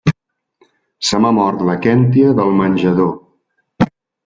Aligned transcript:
Se 1.09 1.19
m'ha 1.25 1.31
mort 1.41 1.61
la 1.69 1.77
kèntia 1.85 2.33
del 2.41 2.51
menjador. 2.63 3.15